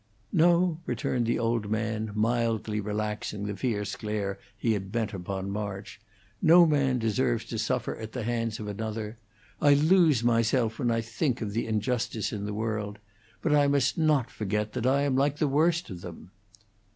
[0.33, 6.01] "No," returned the old man, mildly relaxing the fierce glare he had bent upon March.
[6.41, 9.19] "No man deserves to suffer at the hands of another.
[9.61, 12.97] I lose myself when I think of the injustice in the world.
[13.43, 16.31] But I must not forget that I am like the worst of them."